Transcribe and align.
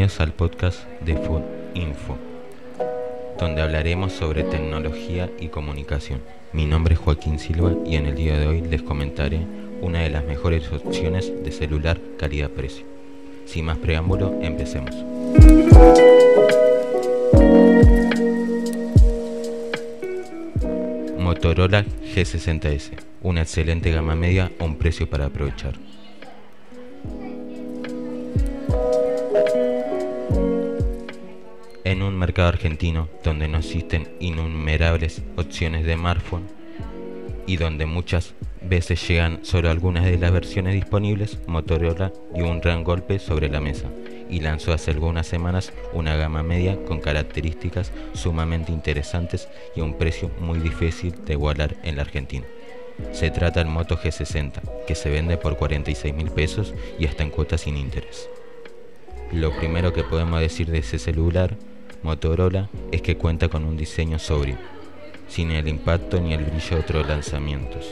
Bienvenidos 0.00 0.20
al 0.22 0.32
podcast 0.32 0.78
de 1.02 1.14
Food 1.14 1.42
Info, 1.74 2.16
donde 3.38 3.60
hablaremos 3.60 4.14
sobre 4.14 4.44
tecnología 4.44 5.28
y 5.38 5.48
comunicación. 5.48 6.22
Mi 6.54 6.64
nombre 6.64 6.94
es 6.94 7.00
Joaquín 7.00 7.38
Silva 7.38 7.74
y 7.84 7.96
en 7.96 8.06
el 8.06 8.14
día 8.14 8.38
de 8.38 8.46
hoy 8.46 8.62
les 8.62 8.80
comentaré 8.80 9.40
una 9.82 9.98
de 9.98 10.08
las 10.08 10.24
mejores 10.24 10.72
opciones 10.72 11.30
de 11.44 11.52
celular 11.52 12.00
calidad-precio. 12.18 12.86
Sin 13.44 13.66
más 13.66 13.76
preámbulo, 13.76 14.38
empecemos. 14.40 14.96
Motorola 21.18 21.84
G60S, 22.14 22.92
una 23.20 23.42
excelente 23.42 23.90
gama 23.90 24.14
media 24.14 24.50
a 24.58 24.64
un 24.64 24.76
precio 24.76 25.10
para 25.10 25.26
aprovechar. 25.26 25.74
En 31.90 32.04
un 32.04 32.16
mercado 32.16 32.46
argentino 32.46 33.08
donde 33.24 33.48
no 33.48 33.58
existen 33.58 34.06
innumerables 34.20 35.22
opciones 35.34 35.84
de 35.84 35.94
smartphone 35.94 36.46
y 37.48 37.56
donde 37.56 37.84
muchas 37.84 38.32
veces 38.62 39.08
llegan 39.08 39.40
solo 39.44 39.70
algunas 39.70 40.04
de 40.04 40.16
las 40.16 40.30
versiones 40.30 40.74
disponibles, 40.74 41.40
Motorola 41.48 42.12
dio 42.32 42.48
un 42.48 42.60
gran 42.60 42.84
golpe 42.84 43.18
sobre 43.18 43.48
la 43.48 43.60
mesa 43.60 43.88
y 44.30 44.38
lanzó 44.38 44.72
hace 44.72 44.92
algunas 44.92 45.26
semanas 45.26 45.72
una 45.92 46.14
gama 46.14 46.44
media 46.44 46.80
con 46.84 47.00
características 47.00 47.90
sumamente 48.12 48.70
interesantes 48.70 49.48
y 49.74 49.80
a 49.80 49.84
un 49.84 49.98
precio 49.98 50.30
muy 50.38 50.60
difícil 50.60 51.12
de 51.24 51.32
igualar 51.32 51.76
en 51.82 51.96
la 51.96 52.02
Argentina. 52.02 52.46
Se 53.10 53.32
trata 53.32 53.58
del 53.58 53.68
Moto 53.68 53.96
G60, 53.96 54.84
que 54.86 54.94
se 54.94 55.10
vende 55.10 55.38
por 55.38 55.56
46 55.56 56.14
mil 56.14 56.30
pesos 56.30 56.72
y 57.00 57.06
hasta 57.06 57.24
en 57.24 57.30
cuotas 57.30 57.62
sin 57.62 57.76
interés. 57.76 58.30
Lo 59.32 59.56
primero 59.56 59.92
que 59.92 60.04
podemos 60.04 60.40
decir 60.40 60.70
de 60.70 60.78
ese 60.78 61.00
celular, 61.00 61.56
Motorola, 62.02 62.68
es 62.92 63.02
que 63.02 63.16
cuenta 63.16 63.48
con 63.48 63.64
un 63.64 63.76
diseño 63.76 64.18
sobrio, 64.18 64.56
sin 65.28 65.50
el 65.50 65.68
impacto 65.68 66.20
ni 66.20 66.32
el 66.32 66.44
brillo 66.44 66.76
de 66.76 66.82
otros 66.82 67.06
lanzamientos. 67.06 67.86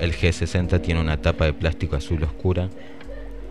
El 0.00 0.12
G60 0.12 0.80
tiene 0.82 1.00
una 1.00 1.22
tapa 1.22 1.44
de 1.44 1.52
plástico 1.52 1.96
azul 1.96 2.22
oscura 2.24 2.68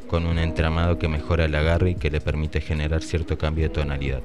con 0.07 0.25
un 0.25 0.39
entramado 0.39 0.97
que 0.97 1.07
mejora 1.07 1.45
el 1.45 1.55
agarre 1.55 1.91
y 1.91 1.95
que 1.95 2.09
le 2.09 2.21
permite 2.21 2.61
generar 2.61 3.01
cierto 3.01 3.37
cambio 3.37 3.65
de 3.65 3.73
tonalidad. 3.73 4.21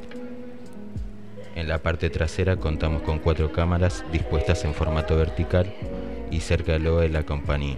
En 1.54 1.68
la 1.68 1.78
parte 1.78 2.10
trasera 2.10 2.56
contamos 2.56 3.02
con 3.02 3.18
cuatro 3.18 3.52
cámaras 3.52 4.04
dispuestas 4.10 4.64
en 4.64 4.74
formato 4.74 5.16
vertical 5.16 5.72
y 6.30 6.40
cerca 6.40 6.72
del 6.72 6.84
logo 6.84 7.00
de 7.00 7.10
la 7.10 7.24
compañía, 7.24 7.76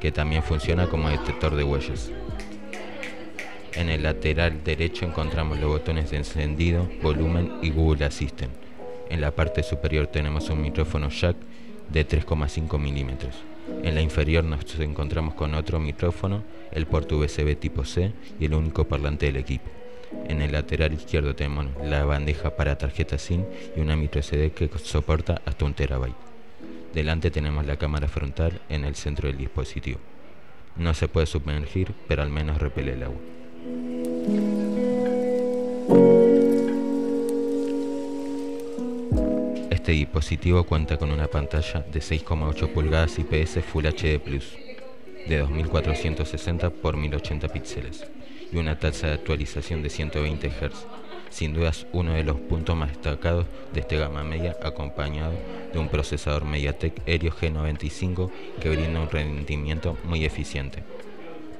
que 0.00 0.10
también 0.10 0.42
funciona 0.42 0.88
como 0.88 1.10
detector 1.10 1.54
de 1.54 1.62
huellas. 1.62 2.10
En 3.74 3.88
el 3.88 4.02
lateral 4.02 4.62
derecho 4.62 5.06
encontramos 5.06 5.58
los 5.58 5.70
botones 5.70 6.10
de 6.10 6.18
encendido, 6.18 6.86
volumen 7.02 7.54
y 7.62 7.70
Google 7.70 8.04
Assistant. 8.04 8.52
En 9.08 9.22
la 9.22 9.30
parte 9.30 9.62
superior 9.62 10.08
tenemos 10.08 10.50
un 10.50 10.60
micrófono 10.60 11.08
jack 11.08 11.36
de 11.88 12.06
3,5 12.06 12.78
milímetros. 12.78 13.34
En 13.82 13.94
la 13.94 14.02
inferior 14.02 14.44
nos 14.44 14.78
encontramos 14.78 15.34
con 15.34 15.54
otro 15.54 15.80
micrófono, 15.80 16.42
el 16.70 16.86
puerto 16.86 17.16
USB 17.16 17.56
tipo 17.58 17.84
C 17.84 18.12
y 18.38 18.44
el 18.44 18.54
único 18.54 18.84
parlante 18.84 19.26
del 19.26 19.36
equipo. 19.36 19.70
En 20.28 20.42
el 20.42 20.52
lateral 20.52 20.92
izquierdo 20.92 21.34
tenemos 21.34 21.66
la 21.82 22.04
bandeja 22.04 22.54
para 22.54 22.76
tarjeta 22.76 23.16
SIM 23.16 23.44
y 23.74 23.80
una 23.80 23.96
micro 23.96 24.22
SD 24.22 24.52
que 24.52 24.70
soporta 24.82 25.40
hasta 25.46 25.64
un 25.64 25.72
terabyte. 25.72 26.14
Delante 26.92 27.30
tenemos 27.30 27.64
la 27.64 27.78
cámara 27.78 28.06
frontal 28.06 28.60
en 28.68 28.84
el 28.84 28.96
centro 28.96 29.28
del 29.28 29.38
dispositivo. 29.38 29.98
No 30.76 30.92
se 30.92 31.08
puede 31.08 31.26
sumergir, 31.26 31.94
pero 32.06 32.22
al 32.22 32.28
menos 32.28 32.58
repele 32.58 32.92
el 32.92 33.04
agua. 33.04 33.20
Este 39.70 39.92
dispositivo 39.92 40.64
cuenta 40.64 40.96
con 40.96 41.12
una 41.12 41.28
pantalla 41.28 41.84
de 41.92 42.00
6,8 42.00 42.72
pulgadas 42.72 43.20
IPS 43.20 43.64
Full 43.64 43.86
HD 43.86 44.18
Plus 44.18 44.56
de 45.28 45.38
2460 45.38 46.66
x 46.66 46.94
1080 46.94 47.48
píxeles 47.48 48.04
y 48.50 48.56
una 48.56 48.80
tasa 48.80 49.06
de 49.06 49.12
actualización 49.14 49.82
de 49.84 49.90
120 49.90 50.48
Hz. 50.48 50.86
Sin 51.30 51.54
dudas 51.54 51.86
uno 51.92 52.14
de 52.14 52.24
los 52.24 52.40
puntos 52.40 52.74
más 52.76 52.88
destacados 52.88 53.46
de 53.72 53.80
este 53.80 53.96
gama 53.96 54.24
media 54.24 54.56
acompañado 54.60 55.34
de 55.72 55.78
un 55.78 55.88
procesador 55.88 56.44
MediaTek 56.44 57.02
Helio 57.06 57.30
G95 57.30 58.28
que 58.60 58.70
brinda 58.70 59.00
un 59.00 59.08
rendimiento 59.08 59.96
muy 60.02 60.24
eficiente. 60.24 60.82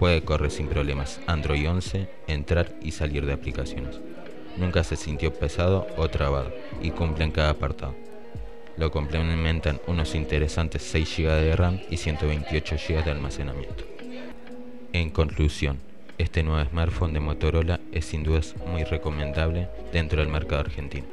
Puede 0.03 0.23
correr 0.23 0.51
sin 0.51 0.67
problemas 0.67 1.21
Android 1.29 1.71
11, 1.71 2.09
entrar 2.27 2.75
y 2.83 2.91
salir 2.91 3.25
de 3.25 3.35
aplicaciones. 3.35 4.01
Nunca 4.57 4.83
se 4.83 4.97
sintió 4.97 5.33
pesado 5.33 5.87
o 5.97 6.09
trabado 6.09 6.53
y 6.83 6.91
cumple 6.91 7.23
en 7.23 7.31
cada 7.31 7.51
apartado. 7.51 7.95
Lo 8.77 8.91
complementan 8.91 9.81
unos 9.87 10.17
interesantes 10.17 10.83
6 10.83 11.19
GB 11.19 11.29
de 11.29 11.55
RAM 11.55 11.81
y 11.89 11.99
128 11.99 12.77
GB 12.79 13.05
de 13.05 13.11
almacenamiento. 13.12 13.85
En 14.93 15.11
conclusión, 15.11 15.79
este 16.19 16.43
nuevo 16.43 16.69
smartphone 16.69 17.12
de 17.12 17.21
Motorola 17.21 17.79
es 17.93 18.07
sin 18.07 18.25
dudas 18.25 18.57
muy 18.67 18.83
recomendable 18.83 19.69
dentro 19.93 20.19
del 20.19 20.33
mercado 20.33 20.62
argentino. 20.62 21.07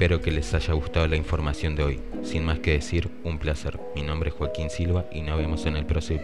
Espero 0.00 0.22
que 0.22 0.30
les 0.30 0.54
haya 0.54 0.72
gustado 0.72 1.06
la 1.08 1.16
información 1.16 1.76
de 1.76 1.84
hoy. 1.84 2.00
Sin 2.22 2.42
más 2.46 2.58
que 2.58 2.70
decir, 2.70 3.10
un 3.22 3.38
placer. 3.38 3.78
Mi 3.94 4.00
nombre 4.00 4.30
es 4.30 4.34
Joaquín 4.34 4.70
Silva 4.70 5.04
y 5.12 5.20
nos 5.20 5.36
vemos 5.36 5.66
en 5.66 5.76
el 5.76 5.84
próximo 5.84 6.22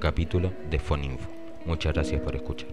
capítulo 0.00 0.50
de 0.70 0.78
Foninfo. 0.78 1.28
Muchas 1.66 1.92
gracias 1.92 2.22
por 2.22 2.34
escuchar. 2.34 2.68